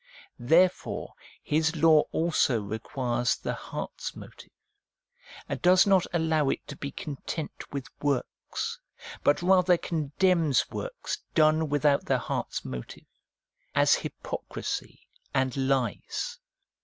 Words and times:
Therefore 0.39 1.13
His 1.43 1.75
law 1.75 2.05
also 2.11 2.59
requires 2.59 3.35
the 3.37 3.53
heart's 3.53 4.15
motive, 4.15 4.49
and 5.47 5.61
does 5.61 5.85
not 5.85 6.07
allow 6.11 6.49
it 6.49 6.65
to 6.69 6.75
be 6.75 6.89
content 6.89 7.71
with 7.71 7.85
works, 8.01 8.79
but 9.23 9.43
rather 9.43 9.77
con 9.77 10.11
demns 10.19 10.71
works 10.71 11.19
done 11.35 11.69
without 11.69 12.05
the 12.05 12.17
heart's 12.17 12.65
motive, 12.65 13.05
as 13.75 13.93
hypocrisy 13.93 15.07
331 15.33 15.33
332 15.33 15.35
APPENDIX 15.35 15.35
and 15.35 15.69
lies. 15.69 16.39